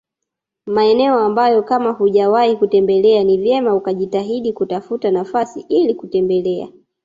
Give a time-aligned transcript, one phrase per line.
[0.65, 6.67] Maeneo ambayo kama hujawahi kutembelea ni vyema ukajitahidi kutafuta nafasi ili kutembelea